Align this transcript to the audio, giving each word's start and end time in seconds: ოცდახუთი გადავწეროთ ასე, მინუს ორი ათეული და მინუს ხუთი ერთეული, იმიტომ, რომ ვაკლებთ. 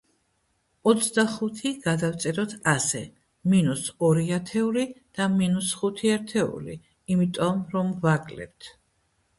ოცდახუთი 0.91 1.73
გადავწეროთ 1.83 2.55
ასე, 2.73 3.01
მინუს 3.53 3.85
ორი 4.09 4.25
ათეული 4.41 4.87
და 5.19 5.29
მინუს 5.37 5.71
ხუთი 5.83 6.13
ერთეული, 6.17 6.79
იმიტომ, 7.17 7.63
რომ 7.77 7.95
ვაკლებთ. 8.07 8.75